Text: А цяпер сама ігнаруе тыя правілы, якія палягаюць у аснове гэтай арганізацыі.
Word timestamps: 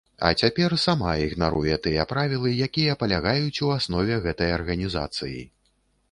А 0.27 0.29
цяпер 0.43 0.71
сама 0.83 1.09
ігнаруе 1.23 1.75
тыя 1.87 2.05
правілы, 2.13 2.53
якія 2.67 2.95
палягаюць 3.03 3.61
у 3.67 3.69
аснове 3.75 4.17
гэтай 4.25 4.49
арганізацыі. 4.57 5.37